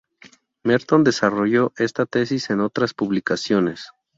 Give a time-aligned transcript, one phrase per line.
[0.63, 3.91] Merton desarrolló esta tesis en otras publicaciones.